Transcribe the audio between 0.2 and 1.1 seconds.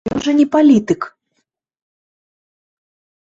жа не палітык!